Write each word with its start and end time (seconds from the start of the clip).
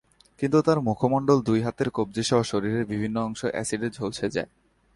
কিন্তু 0.41 0.57
তাঁর 0.61 0.79
মুখমণ্ডল, 0.81 1.37
দুই 1.41 1.59
হাতের 1.61 1.89
কবজিসহ 1.89 2.39
শরীরের 2.43 2.85
বিভিন্ন 2.85 3.17
অংশ 3.19 3.41
অ্যাসিডে 3.45 3.89
ঝলসে 3.89 4.27
যায়। 4.29 4.49